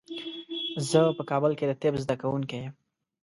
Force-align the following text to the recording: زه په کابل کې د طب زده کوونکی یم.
زه 0.89 0.99
په 1.17 1.23
کابل 1.29 1.51
کې 1.57 1.65
د 1.67 1.73
طب 1.81 1.93
زده 2.03 2.15
کوونکی 2.21 2.57
یم. 2.63 2.73